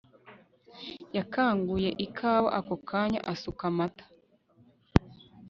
[1.17, 4.05] yakanguye ikawa ako kanya asuka amata